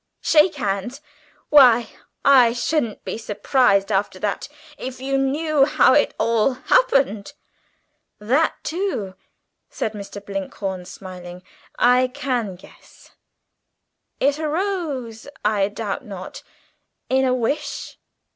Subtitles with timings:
[0.23, 0.99] Shake hands.
[1.49, 1.89] Why,
[2.25, 7.33] I shouldn't be surprised, after that, if you knew how it all happened?"
[8.17, 9.13] "That too,"
[9.69, 10.19] said Mr.
[10.25, 11.43] Blinkhorn smiling,
[11.77, 13.11] "I can guess.
[14.19, 16.41] It arose, I doubt not,
[17.07, 17.99] in a wish?"